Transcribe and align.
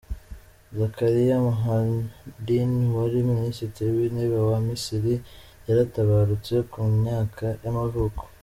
Zakaria 0.77 1.35
Mohieddin, 1.45 2.71
wari 2.95 3.19
minisitiri 3.31 3.89
w’intebe 3.97 4.39
wa 4.49 4.57
Misiri 4.67 5.15
yaratabarutse, 5.67 6.55
ku 6.71 6.79
myaka 7.03 7.45
y’amavuko. 7.63 8.23